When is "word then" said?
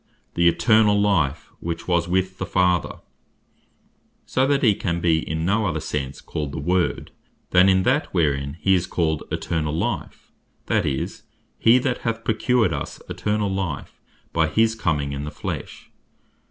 6.57-7.69